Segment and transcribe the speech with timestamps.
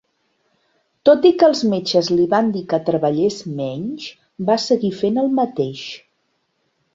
[1.09, 4.09] Tot i que els metges li van dir que treballés menys,
[4.49, 5.85] va seguir fent el mateix.